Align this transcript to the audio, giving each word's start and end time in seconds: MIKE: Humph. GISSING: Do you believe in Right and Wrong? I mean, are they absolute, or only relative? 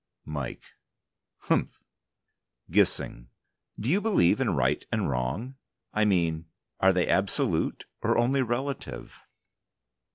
MIKE: 0.25 0.63
Humph. 1.41 1.83
GISSING: 2.71 3.29
Do 3.79 3.87
you 3.87 4.01
believe 4.01 4.41
in 4.41 4.55
Right 4.55 4.83
and 4.91 5.07
Wrong? 5.07 5.57
I 5.93 6.05
mean, 6.05 6.47
are 6.79 6.91
they 6.91 7.07
absolute, 7.07 7.85
or 8.01 8.17
only 8.17 8.41
relative? 8.41 9.13